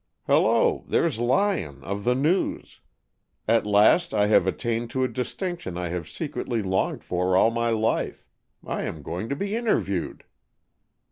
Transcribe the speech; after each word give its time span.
Hello, 0.25 0.83
here's 0.89 1.19
Lyon, 1.19 1.83
of 1.83 2.05
the 2.05 2.15
News. 2.15 2.79
At 3.47 3.67
last 3.67 4.15
I 4.15 4.25
have 4.25 4.47
attained 4.47 4.89
to 4.89 5.03
a 5.03 5.07
distinction 5.07 5.77
I 5.77 5.89
have 5.89 6.09
secretly 6.09 6.63
longed 6.63 7.03
for 7.03 7.37
all 7.37 7.51
my 7.51 7.69
life. 7.69 8.25
I 8.65 8.81
am 8.81 9.03
going 9.03 9.29
to 9.29 9.35
be 9.35 9.55
interviewed." 9.55 10.23